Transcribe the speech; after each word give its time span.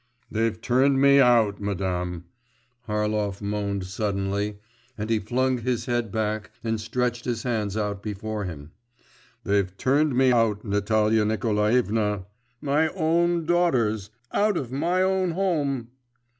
'They've 0.31 0.61
turned 0.61 0.99
me 0.99 1.19
out, 1.19 1.61
madam,' 1.61 2.23
Harlov 2.87 3.39
moaned 3.39 3.85
suddenly, 3.85 4.57
and 4.97 5.11
he 5.11 5.19
flung 5.19 5.59
his 5.59 5.85
head 5.85 6.11
back 6.11 6.49
and 6.63 6.81
stretched 6.81 7.25
his 7.25 7.43
hands 7.43 7.77
out 7.77 8.01
before 8.01 8.45
him. 8.45 8.71
'They've 9.43 9.77
turned 9.77 10.15
me 10.17 10.31
out, 10.31 10.65
Natalia 10.65 11.23
Nikolaevna! 11.23 12.25
My 12.61 12.87
own 12.95 13.45
daughters, 13.45 14.09
out 14.31 14.57
of 14.57 14.71
my 14.71 15.03
own 15.03 15.29
home. 15.37 15.89